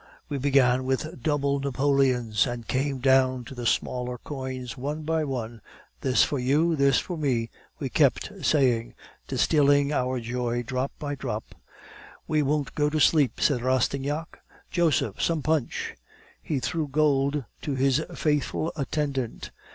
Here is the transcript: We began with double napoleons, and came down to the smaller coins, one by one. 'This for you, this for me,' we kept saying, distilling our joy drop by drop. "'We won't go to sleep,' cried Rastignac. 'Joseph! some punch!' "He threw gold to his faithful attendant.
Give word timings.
We 0.29 0.39
began 0.39 0.83
with 0.85 1.21
double 1.21 1.59
napoleons, 1.59 2.47
and 2.47 2.67
came 2.67 3.01
down 3.01 3.45
to 3.45 3.53
the 3.53 3.67
smaller 3.67 4.17
coins, 4.17 4.75
one 4.75 5.03
by 5.03 5.23
one. 5.23 5.61
'This 5.99 6.23
for 6.23 6.39
you, 6.39 6.75
this 6.75 6.97
for 6.97 7.19
me,' 7.19 7.51
we 7.77 7.87
kept 7.89 8.31
saying, 8.43 8.95
distilling 9.27 9.91
our 9.93 10.19
joy 10.19 10.63
drop 10.63 10.91
by 10.97 11.13
drop. 11.13 11.53
"'We 12.27 12.41
won't 12.41 12.73
go 12.73 12.89
to 12.89 12.99
sleep,' 12.99 13.39
cried 13.45 13.61
Rastignac. 13.61 14.39
'Joseph! 14.71 15.21
some 15.21 15.43
punch!' 15.43 15.93
"He 16.41 16.59
threw 16.59 16.87
gold 16.87 17.43
to 17.61 17.75
his 17.75 18.03
faithful 18.15 18.71
attendant. 18.75 19.51